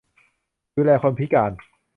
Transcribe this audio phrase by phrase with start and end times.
[0.71, 1.51] ผู้ดูแลคนพิการ